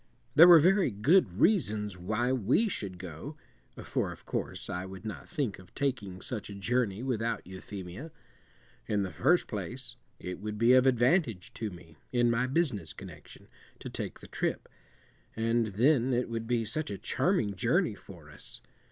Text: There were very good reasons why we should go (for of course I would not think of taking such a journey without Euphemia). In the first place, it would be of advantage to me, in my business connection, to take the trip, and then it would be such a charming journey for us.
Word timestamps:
There 0.33 0.47
were 0.47 0.57
very 0.57 0.89
good 0.89 1.31
reasons 1.39 1.95
why 1.95 2.31
we 2.31 2.67
should 2.67 2.97
go 2.97 3.37
(for 3.83 4.11
of 4.11 4.25
course 4.25 4.67
I 4.67 4.83
would 4.83 5.05
not 5.05 5.29
think 5.29 5.59
of 5.59 5.75
taking 5.75 6.21
such 6.21 6.49
a 6.49 6.55
journey 6.55 7.03
without 7.03 7.45
Euphemia). 7.45 8.09
In 8.87 9.03
the 9.03 9.11
first 9.11 9.47
place, 9.47 9.97
it 10.19 10.39
would 10.39 10.57
be 10.57 10.73
of 10.73 10.87
advantage 10.87 11.53
to 11.53 11.69
me, 11.69 11.97
in 12.11 12.31
my 12.31 12.47
business 12.47 12.93
connection, 12.93 13.47
to 13.77 13.91
take 13.91 14.21
the 14.21 14.27
trip, 14.27 14.67
and 15.35 15.67
then 15.67 16.15
it 16.15 16.29
would 16.29 16.47
be 16.47 16.65
such 16.65 16.89
a 16.89 16.97
charming 16.97 17.53
journey 17.55 17.93
for 17.93 18.31
us. 18.31 18.59